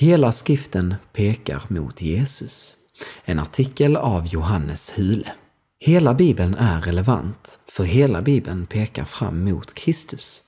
Hela 0.00 0.32
skriften 0.32 0.94
pekar 1.12 1.62
mot 1.68 2.02
Jesus. 2.02 2.76
En 3.24 3.38
artikel 3.38 3.96
av 3.96 4.26
Johannes 4.26 4.92
Hule. 4.96 5.32
Hela 5.80 6.14
Bibeln 6.14 6.54
är 6.54 6.80
relevant, 6.80 7.58
för 7.66 7.84
hela 7.84 8.22
Bibeln 8.22 8.66
pekar 8.66 9.04
fram 9.04 9.44
mot 9.44 9.74
Kristus. 9.74 10.42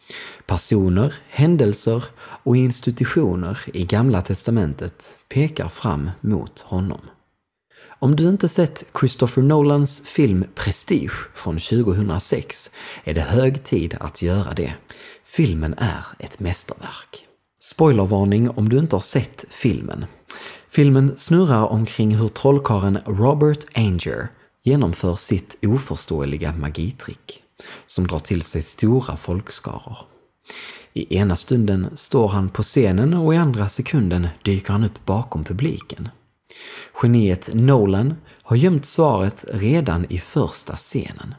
Personer, 0.47 1.15
händelser 1.29 2.05
och 2.21 2.57
institutioner 2.57 3.59
i 3.75 3.85
Gamla 3.85 4.23
Testamentet 4.23 5.19
pekar 5.29 5.69
fram 5.69 6.11
mot 6.21 6.61
honom. 6.61 7.01
Om 7.99 8.17
du 8.17 8.29
inte 8.29 8.49
sett 8.49 8.85
Christopher 9.01 9.43
Nolans 9.43 10.03
film 10.07 10.45
Prestige 10.55 11.29
från 11.35 11.59
2006 11.59 12.71
är 13.05 13.15
det 13.15 13.21
hög 13.21 13.65
tid 13.65 13.97
att 14.01 14.23
göra 14.23 14.55
det. 14.55 14.75
Filmen 15.25 15.75
är 15.79 16.05
ett 16.19 16.41
mästerverk. 16.41 17.30
Spoilervarning 17.63 18.51
om 18.51 18.69
du 18.69 18.79
inte 18.79 18.97
har 18.97 19.01
sett 19.01 19.45
filmen. 19.51 20.05
Filmen 20.69 21.15
snurrar 21.17 21.67
omkring 21.67 22.17
hur 22.17 22.29
trollkaren 22.29 22.99
Robert 23.07 23.67
Anger 23.75 24.29
genomför 24.63 25.17
sitt 25.17 25.57
oförståeliga 25.63 26.53
magitrick 26.53 27.43
som 27.87 28.07
drar 28.07 28.19
till 28.19 28.43
sig 28.43 28.63
stora 28.63 29.17
folkskaror. 29.17 29.97
I 30.93 31.17
ena 31.17 31.37
stunden 31.37 31.97
står 31.97 32.29
han 32.29 32.49
på 32.49 32.63
scenen 32.63 33.15
och 33.15 33.35
i 33.35 33.37
andra 33.37 33.69
sekunden 33.69 34.29
dyker 34.43 34.73
han 34.73 34.85
upp 34.85 35.07
bakom 35.07 35.45
publiken. 35.45 36.09
Geniet 37.03 37.51
Nolan 37.55 38.15
har 38.43 38.57
gömt 38.57 38.87
svaret 38.87 39.45
redan 39.49 40.07
i 40.09 40.19
första 40.19 40.77
scenen. 40.77 41.35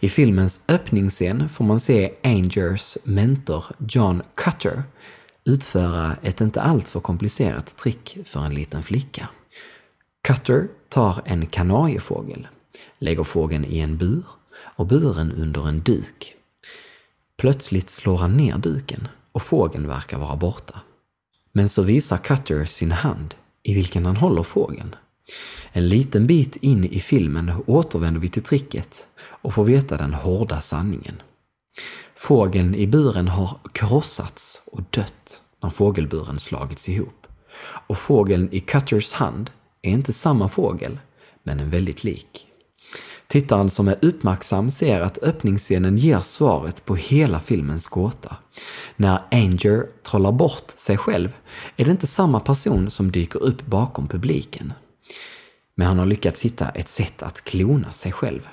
I 0.00 0.08
filmens 0.08 0.64
öppningsscen 0.68 1.48
får 1.48 1.64
man 1.64 1.80
se 1.80 2.12
Angers 2.22 2.98
mentor 3.04 3.64
John 3.88 4.22
Cutter 4.34 4.82
utföra 5.44 6.16
ett 6.22 6.40
inte 6.40 6.62
alltför 6.62 7.00
komplicerat 7.00 7.76
trick 7.76 8.18
för 8.24 8.40
en 8.40 8.54
liten 8.54 8.82
flicka. 8.82 9.28
Cutter 10.22 10.68
tar 10.88 11.22
en 11.24 11.46
kanariefågel, 11.46 12.48
lägger 12.98 13.24
fågeln 13.24 13.64
i 13.64 13.78
en 13.78 13.96
bur 13.96 14.24
och 14.56 14.86
buren 14.86 15.32
under 15.32 15.68
en 15.68 15.80
duk. 15.80 16.34
Plötsligt 17.36 17.90
slår 17.90 18.18
han 18.18 18.36
ner 18.36 18.58
duken 18.58 19.08
och 19.32 19.42
fågeln 19.42 19.88
verkar 19.88 20.18
vara 20.18 20.36
borta. 20.36 20.80
Men 21.52 21.68
så 21.68 21.82
visar 21.82 22.18
Cutter 22.18 22.64
sin 22.64 22.92
hand 22.92 23.34
i 23.62 23.74
vilken 23.74 24.06
han 24.06 24.16
håller 24.16 24.42
fågeln. 24.42 24.94
En 25.72 25.88
liten 25.88 26.26
bit 26.26 26.56
in 26.56 26.84
i 26.84 27.00
filmen 27.00 27.52
återvänder 27.66 28.20
vi 28.20 28.28
till 28.28 28.42
tricket 28.42 29.06
och 29.18 29.54
får 29.54 29.64
veta 29.64 29.96
den 29.96 30.14
hårda 30.14 30.60
sanningen. 30.60 31.22
Fågeln 32.22 32.74
i 32.74 32.86
buren 32.86 33.28
har 33.28 33.58
krossats 33.72 34.62
och 34.72 34.82
dött 34.90 35.42
när 35.62 35.70
fågelburen 35.70 36.38
slagits 36.38 36.88
ihop. 36.88 37.26
Och 37.62 37.98
fågeln 37.98 38.48
i 38.52 38.60
Cutters 38.60 39.12
hand 39.12 39.50
är 39.82 39.90
inte 39.90 40.12
samma 40.12 40.48
fågel, 40.48 40.98
men 41.42 41.60
en 41.60 41.70
väldigt 41.70 42.04
lik. 42.04 42.46
Tittaren 43.26 43.70
som 43.70 43.88
är 43.88 43.98
uppmärksam 44.02 44.70
ser 44.70 45.00
att 45.00 45.18
öppningsscenen 45.18 45.96
ger 45.96 46.20
svaret 46.20 46.84
på 46.84 46.96
hela 46.96 47.40
filmens 47.40 47.88
gåta. 47.88 48.36
När 48.96 49.22
Anger 49.30 49.86
trollar 50.02 50.32
bort 50.32 50.70
sig 50.76 50.96
själv 50.96 51.32
är 51.76 51.84
det 51.84 51.90
inte 51.90 52.06
samma 52.06 52.40
person 52.40 52.90
som 52.90 53.12
dyker 53.12 53.42
upp 53.42 53.66
bakom 53.66 54.08
publiken. 54.08 54.72
Men 55.74 55.86
han 55.86 55.98
har 55.98 56.06
lyckats 56.06 56.42
hitta 56.42 56.68
ett 56.68 56.88
sätt 56.88 57.22
att 57.22 57.44
klona 57.44 57.92
sig 57.92 58.12
själv. 58.12 58.48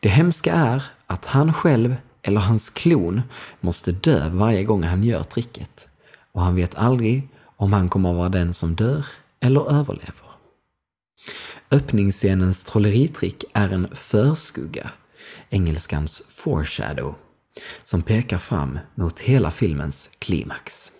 Det 0.00 0.08
hemska 0.08 0.52
är 0.52 0.84
att 1.06 1.26
han 1.26 1.54
själv, 1.54 1.96
eller 2.24 2.40
hans 2.40 2.70
klon, 2.70 3.22
måste 3.60 3.92
dö 3.92 4.28
varje 4.28 4.64
gång 4.64 4.82
han 4.82 5.04
gör 5.04 5.22
tricket. 5.22 5.88
Och 6.32 6.42
han 6.42 6.54
vet 6.54 6.74
aldrig 6.74 7.28
om 7.56 7.72
han 7.72 7.88
kommer 7.88 8.10
att 8.10 8.16
vara 8.16 8.28
den 8.28 8.54
som 8.54 8.74
dör 8.74 9.06
eller 9.40 9.70
överlever. 9.70 10.24
Öppningsscenens 11.70 12.64
trolleritrick 12.64 13.44
är 13.52 13.68
en 13.68 13.88
förskugga, 13.92 14.90
engelskans 15.50 16.22
foreshadow, 16.30 17.14
som 17.82 18.02
pekar 18.02 18.38
fram 18.38 18.78
mot 18.94 19.20
hela 19.20 19.50
filmens 19.50 20.10
klimax. 20.18 20.92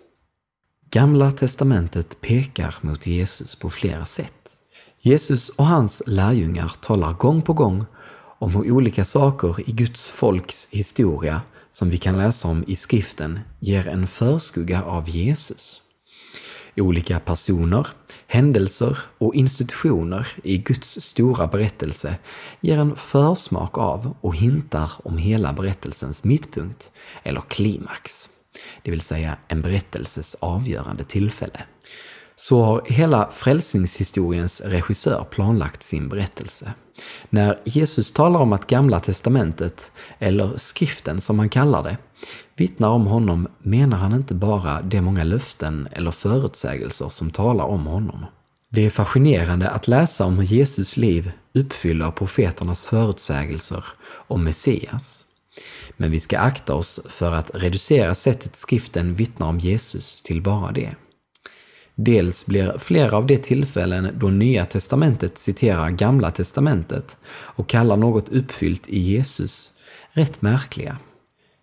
Gamla 0.90 1.32
testamentet 1.32 2.20
pekar 2.20 2.74
mot 2.80 3.06
Jesus 3.06 3.56
på 3.56 3.70
flera 3.70 4.04
sätt. 4.04 4.34
Jesus 5.00 5.48
och 5.48 5.66
hans 5.66 6.02
lärjungar 6.06 6.72
talar 6.80 7.12
gång 7.12 7.42
på 7.42 7.52
gång 7.52 7.86
om 8.44 8.54
hur 8.54 8.70
olika 8.70 9.04
saker 9.04 9.68
i 9.68 9.72
Guds 9.72 10.08
folks 10.08 10.68
historia 10.70 11.42
som 11.70 11.90
vi 11.90 11.98
kan 11.98 12.18
läsa 12.18 12.48
om 12.48 12.64
i 12.66 12.76
skriften 12.76 13.40
ger 13.60 13.88
en 13.88 14.06
förskugga 14.06 14.82
av 14.82 15.08
Jesus. 15.08 15.82
Olika 16.76 17.20
personer, 17.20 17.86
händelser 18.26 18.98
och 19.18 19.34
institutioner 19.34 20.28
i 20.42 20.58
Guds 20.58 21.00
stora 21.00 21.46
berättelse 21.46 22.16
ger 22.60 22.78
en 22.78 22.96
försmak 22.96 23.78
av 23.78 24.16
och 24.20 24.36
hintar 24.36 24.92
om 25.04 25.18
hela 25.18 25.52
berättelsens 25.52 26.24
mittpunkt, 26.24 26.92
eller 27.22 27.40
klimax, 27.40 28.28
det 28.82 28.90
vill 28.90 29.00
säga 29.00 29.36
en 29.48 29.62
berättelses 29.62 30.34
avgörande 30.34 31.04
tillfälle. 31.04 31.64
Så 32.36 32.62
har 32.62 32.82
hela 32.86 33.30
frälsningshistoriens 33.30 34.60
regissör 34.60 35.24
planlagt 35.30 35.82
sin 35.82 36.08
berättelse. 36.08 36.72
När 37.30 37.58
Jesus 37.64 38.12
talar 38.12 38.40
om 38.40 38.52
att 38.52 38.66
Gamla 38.66 39.00
Testamentet, 39.00 39.92
eller 40.18 40.56
skriften 40.56 41.20
som 41.20 41.38
han 41.38 41.48
kallar 41.48 41.82
det, 41.82 41.96
vittnar 42.56 42.88
om 42.88 43.06
honom 43.06 43.48
menar 43.58 43.96
han 43.96 44.14
inte 44.14 44.34
bara 44.34 44.82
de 44.82 45.00
många 45.00 45.24
löften 45.24 45.88
eller 45.92 46.10
förutsägelser 46.10 47.08
som 47.08 47.30
talar 47.30 47.64
om 47.64 47.86
honom. 47.86 48.26
Det 48.68 48.86
är 48.86 48.90
fascinerande 48.90 49.70
att 49.70 49.88
läsa 49.88 50.26
om 50.26 50.38
hur 50.38 50.44
Jesus 50.44 50.96
liv 50.96 51.32
uppfyller 51.54 52.10
profeternas 52.10 52.86
förutsägelser 52.86 53.84
om 54.06 54.44
Messias. 54.44 55.24
Men 55.96 56.10
vi 56.10 56.20
ska 56.20 56.38
akta 56.38 56.74
oss 56.74 57.00
för 57.08 57.32
att 57.32 57.50
reducera 57.54 58.14
sättet 58.14 58.56
skriften 58.56 59.14
vittnar 59.14 59.46
om 59.46 59.58
Jesus 59.58 60.22
till 60.22 60.42
bara 60.42 60.72
det. 60.72 60.94
Dels 61.94 62.46
blir 62.46 62.78
flera 62.78 63.16
av 63.16 63.26
de 63.26 63.38
tillfällen 63.38 64.08
då 64.18 64.28
Nya 64.28 64.66
Testamentet 64.66 65.38
citerar 65.38 65.90
Gamla 65.90 66.30
Testamentet 66.30 67.16
och 67.26 67.68
kallar 67.68 67.96
något 67.96 68.28
uppfyllt 68.28 68.88
i 68.88 68.98
Jesus 68.98 69.72
rätt 70.12 70.42
märkliga. 70.42 70.98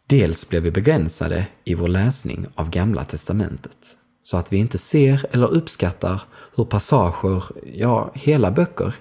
Dels 0.07 0.49
blir 0.49 0.61
vi 0.61 0.71
begränsade 0.71 1.47
i 1.63 1.73
vår 1.73 1.87
läsning 1.87 2.47
av 2.55 2.69
Gamla 2.69 3.03
Testamentet, 3.03 3.77
så 4.21 4.37
att 4.37 4.53
vi 4.53 4.57
inte 4.57 4.77
ser 4.77 5.25
eller 5.31 5.47
uppskattar 5.47 6.21
hur 6.55 6.65
passager, 6.65 7.43
ja, 7.73 8.11
hela 8.15 8.51
böcker, 8.51 8.95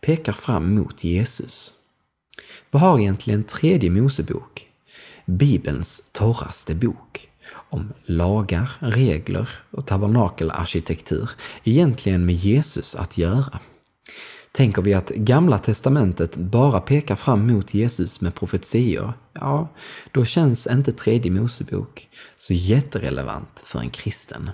pekar 0.00 0.32
fram 0.32 0.74
mot 0.74 1.04
Jesus. 1.04 1.72
Vad 2.70 2.82
har 2.82 2.98
egentligen 2.98 3.44
Tredje 3.44 3.90
Mosebok, 3.90 4.66
Bibelns 5.26 6.10
torraste 6.12 6.74
bok, 6.74 7.28
om 7.50 7.92
lagar, 8.02 8.70
regler 8.78 9.48
och 9.70 9.86
tabernakelarkitektur 9.86 11.30
egentligen 11.64 12.26
med 12.26 12.34
Jesus 12.34 12.94
att 12.94 13.18
göra? 13.18 13.60
Tänker 14.52 14.82
vi 14.82 14.94
att 14.94 15.10
Gamla 15.10 15.58
Testamentet 15.58 16.36
bara 16.36 16.80
pekar 16.80 17.16
fram 17.16 17.46
mot 17.46 17.74
Jesus 17.74 18.20
med 18.20 18.34
profetior, 18.34 19.12
ja, 19.32 19.68
då 20.12 20.24
känns 20.24 20.66
inte 20.66 20.92
Tredje 20.92 21.30
Mosebok 21.30 22.08
så 22.36 22.54
jätterelevant 22.54 23.62
för 23.64 23.78
en 23.80 23.90
kristen. 23.90 24.50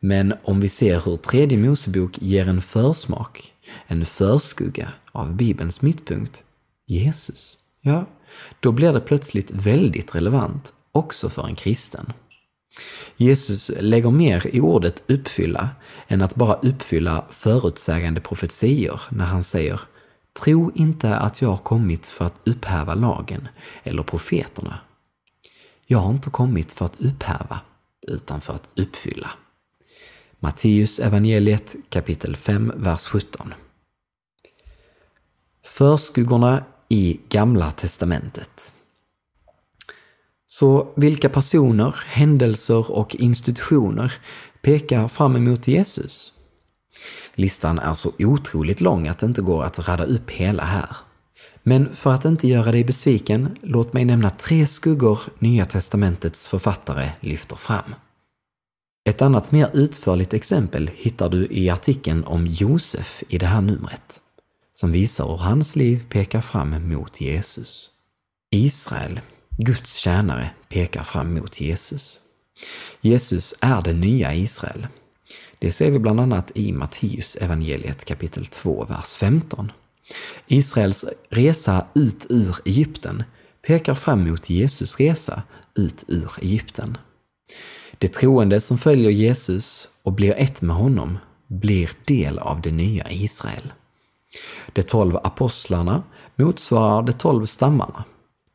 Men 0.00 0.34
om 0.44 0.60
vi 0.60 0.68
ser 0.68 1.00
hur 1.00 1.16
Tredje 1.16 1.58
Mosebok 1.58 2.18
ger 2.22 2.48
en 2.48 2.62
försmak, 2.62 3.52
en 3.86 4.06
förskugga 4.06 4.92
av 5.12 5.36
Bibelns 5.36 5.82
mittpunkt, 5.82 6.44
Jesus, 6.86 7.58
ja, 7.80 8.06
då 8.60 8.72
blir 8.72 8.92
det 8.92 9.00
plötsligt 9.00 9.50
väldigt 9.50 10.14
relevant 10.14 10.72
också 10.92 11.28
för 11.28 11.46
en 11.46 11.56
kristen. 11.56 12.12
Jesus 13.16 13.70
lägger 13.80 14.10
mer 14.10 14.46
i 14.46 14.60
ordet 14.60 15.02
uppfylla 15.06 15.68
än 16.08 16.22
att 16.22 16.34
bara 16.34 16.54
uppfylla 16.54 17.24
förutsägande 17.30 18.20
profetior 18.20 19.00
när 19.10 19.24
han 19.24 19.42
säger 19.44 19.80
Tro 20.32 20.72
inte 20.74 21.16
att 21.16 21.42
jag 21.42 21.48
har 21.48 21.56
kommit 21.56 22.06
för 22.06 22.24
att 22.24 22.40
upphäva 22.44 22.94
lagen 22.94 23.48
eller 23.82 24.02
profeterna. 24.02 24.78
Jag 25.86 25.98
har 25.98 26.10
inte 26.10 26.30
kommit 26.30 26.72
för 26.72 26.84
att 26.84 27.00
upphäva, 27.00 27.60
utan 28.08 28.40
för 28.40 28.52
att 28.52 28.68
uppfylla. 28.74 29.30
Matteus 30.38 30.98
evangeliet 30.98 31.76
kapitel 31.88 32.36
5, 32.36 32.72
vers 32.76 33.06
17. 33.06 33.54
Förskuggorna 35.64 36.64
i 36.88 37.20
Gamla 37.28 37.70
testamentet. 37.70 38.72
Så 40.52 40.92
vilka 40.96 41.28
personer, 41.28 41.94
händelser 42.06 42.90
och 42.90 43.14
institutioner 43.14 44.12
pekar 44.62 45.08
fram 45.08 45.36
emot 45.36 45.68
Jesus? 45.68 46.32
Listan 47.34 47.78
är 47.78 47.94
så 47.94 48.12
otroligt 48.18 48.80
lång 48.80 49.08
att 49.08 49.18
det 49.18 49.26
inte 49.26 49.42
går 49.42 49.64
att 49.64 49.88
rada 49.88 50.04
upp 50.04 50.30
hela 50.30 50.64
här. 50.64 50.96
Men 51.62 51.94
för 51.94 52.12
att 52.12 52.24
inte 52.24 52.48
göra 52.48 52.72
dig 52.72 52.84
besviken, 52.84 53.56
låt 53.60 53.92
mig 53.92 54.04
nämna 54.04 54.30
tre 54.30 54.66
skuggor 54.66 55.20
Nya 55.38 55.64
Testamentets 55.64 56.48
författare 56.48 57.10
lyfter 57.20 57.56
fram. 57.56 57.94
Ett 59.04 59.22
annat 59.22 59.52
mer 59.52 59.70
utförligt 59.72 60.34
exempel 60.34 60.90
hittar 60.94 61.28
du 61.28 61.46
i 61.50 61.70
artikeln 61.70 62.24
om 62.24 62.46
Josef 62.46 63.22
i 63.28 63.38
det 63.38 63.46
här 63.46 63.60
numret, 63.60 64.20
som 64.72 64.92
visar 64.92 65.26
hur 65.26 65.36
hans 65.36 65.76
liv 65.76 66.04
pekar 66.08 66.40
fram 66.40 66.88
mot 66.88 67.20
Jesus. 67.20 67.90
Israel, 68.50 69.20
Guds 69.62 69.94
tjänare, 69.94 70.50
pekar 70.68 71.02
fram 71.02 71.34
mot 71.34 71.60
Jesus. 71.60 72.20
Jesus 73.00 73.54
är 73.60 73.82
det 73.82 73.92
nya 73.92 74.34
Israel. 74.34 74.86
Det 75.58 75.72
ser 75.72 75.90
vi 75.90 75.98
bland 75.98 76.20
annat 76.20 76.50
i 76.54 76.72
Matteus 76.72 77.36
evangeliet 77.36 78.04
kapitel 78.04 78.46
2, 78.46 78.84
vers 78.84 79.12
15. 79.14 79.72
Israels 80.46 81.04
resa 81.30 81.86
ut 81.94 82.26
ur 82.28 82.56
Egypten 82.64 83.24
pekar 83.66 83.94
fram 83.94 84.28
mot 84.28 84.50
Jesus 84.50 84.96
resa 85.00 85.42
ut 85.74 86.04
ur 86.08 86.30
Egypten. 86.42 86.98
De 87.98 88.08
troende 88.08 88.60
som 88.60 88.78
följer 88.78 89.10
Jesus 89.10 89.88
och 90.02 90.12
blir 90.12 90.34
ett 90.38 90.62
med 90.62 90.76
honom 90.76 91.18
blir 91.46 91.90
del 92.04 92.38
av 92.38 92.60
det 92.60 92.72
nya 92.72 93.10
Israel. 93.10 93.72
De 94.72 94.82
tolv 94.82 95.16
apostlarna 95.16 96.02
motsvarar 96.36 97.02
de 97.02 97.12
tolv 97.12 97.46
stammarna. 97.46 98.04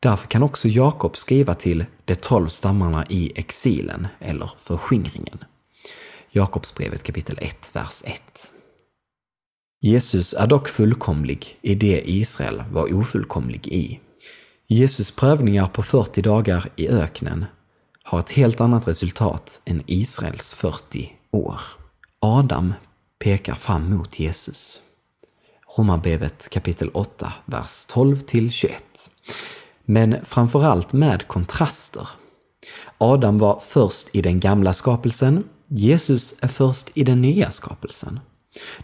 Därför 0.06 0.28
kan 0.28 0.42
också 0.42 0.68
Jakob 0.68 1.16
skriva 1.16 1.54
till 1.54 1.84
de 2.04 2.14
tolv 2.14 2.48
stammarna 2.48 3.06
i 3.08 3.32
exilen 3.34 4.08
eller 4.18 4.50
förskingringen. 4.58 5.38
Jakobsbrevet 6.30 7.02
kapitel 7.02 7.38
1, 7.40 7.70
vers 7.72 8.02
1. 8.04 8.22
Jesus 9.80 10.34
är 10.34 10.46
dock 10.46 10.68
fullkomlig 10.68 11.58
i 11.62 11.74
det 11.74 12.10
Israel 12.10 12.64
var 12.72 12.94
ofullkomlig 12.94 13.68
i. 13.68 14.00
Jesus 14.66 15.10
prövningar 15.10 15.66
på 15.66 15.82
40 15.82 16.22
dagar 16.22 16.68
i 16.76 16.88
öknen 16.88 17.44
har 18.02 18.18
ett 18.18 18.30
helt 18.30 18.60
annat 18.60 18.88
resultat 18.88 19.60
än 19.64 19.82
Israels 19.86 20.54
40 20.54 21.12
år. 21.30 21.60
Adam 22.20 22.74
pekar 23.18 23.54
fram 23.54 23.90
mot 23.90 24.18
Jesus. 24.18 24.80
Romarbrevet 25.76 26.48
kapitel 26.50 26.90
8, 26.94 27.32
vers 27.44 27.86
12 27.86 28.20
till 28.20 28.50
21. 28.50 28.82
Men 29.86 30.24
framförallt 30.24 30.92
med 30.92 31.28
kontraster. 31.28 32.08
Adam 32.98 33.38
var 33.38 33.60
först 33.60 34.16
i 34.16 34.22
den 34.22 34.40
gamla 34.40 34.74
skapelsen, 34.74 35.44
Jesus 35.68 36.34
är 36.40 36.48
först 36.48 36.90
i 36.94 37.04
den 37.04 37.22
nya 37.22 37.50
skapelsen. 37.50 38.20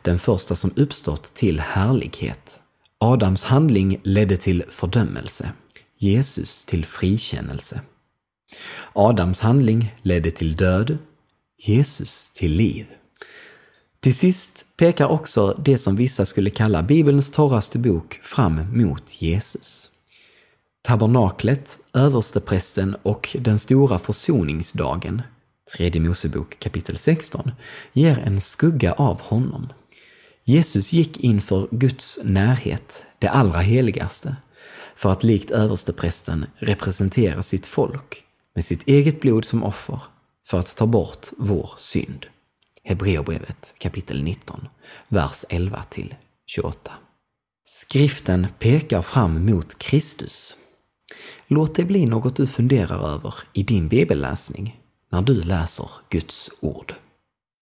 Den 0.02 0.18
första 0.18 0.56
som 0.56 0.70
uppstått 0.76 1.34
till 1.34 1.60
härlighet. 1.60 2.60
Adams 2.98 3.44
handling 3.44 4.00
ledde 4.02 4.36
till 4.36 4.64
fördömelse, 4.70 5.52
Jesus 5.98 6.64
till 6.64 6.84
frikännelse. 6.84 7.80
Adams 8.92 9.40
handling 9.40 9.94
ledde 10.02 10.30
till 10.30 10.56
död, 10.56 10.98
Jesus 11.58 12.30
till 12.34 12.52
liv. 12.52 12.86
Till 14.00 14.14
sist 14.14 14.66
pekar 14.76 15.06
också 15.06 15.60
det 15.64 15.78
som 15.78 15.96
vissa 15.96 16.26
skulle 16.26 16.50
kalla 16.50 16.82
Bibelns 16.82 17.30
torraste 17.30 17.78
bok 17.78 18.20
fram 18.22 18.78
mot 18.82 19.22
Jesus. 19.22 19.91
Tabernaklet, 20.82 21.78
översteprästen 21.92 22.96
och 23.02 23.36
den 23.40 23.58
stora 23.58 23.98
försoningsdagen, 23.98 25.22
tredje 25.76 26.00
Mosebok 26.00 26.58
kapitel 26.58 26.98
16, 26.98 27.50
ger 27.92 28.18
en 28.18 28.40
skugga 28.40 28.92
av 28.92 29.20
honom. 29.20 29.68
Jesus 30.44 30.92
gick 30.92 31.20
inför 31.20 31.68
Guds 31.70 32.18
närhet, 32.24 33.04
det 33.18 33.28
allra 33.28 33.60
heligaste, 33.60 34.36
för 34.96 35.12
att 35.12 35.24
likt 35.24 35.50
översteprästen 35.50 36.46
representera 36.56 37.42
sitt 37.42 37.66
folk 37.66 38.24
med 38.54 38.64
sitt 38.64 38.88
eget 38.88 39.20
blod 39.20 39.44
som 39.44 39.64
offer 39.64 40.00
för 40.46 40.58
att 40.58 40.76
ta 40.76 40.86
bort 40.86 41.26
vår 41.38 41.70
synd. 41.76 42.26
Hebreerbrevet 42.84 43.74
kapitel 43.78 44.22
19, 44.22 44.68
vers 45.08 45.44
11 45.48 45.84
till 45.90 46.14
28. 46.46 46.92
Skriften 47.64 48.46
pekar 48.58 49.02
fram 49.02 49.46
mot 49.46 49.78
Kristus. 49.78 50.56
Låt 51.46 51.74
det 51.74 51.84
bli 51.84 52.06
något 52.06 52.36
du 52.36 52.46
funderar 52.46 53.14
över 53.14 53.34
i 53.52 53.62
din 53.62 53.88
bibelläsning 53.88 54.80
när 55.10 55.22
du 55.22 55.42
läser 55.42 55.88
Guds 56.10 56.50
ord. 56.60 56.94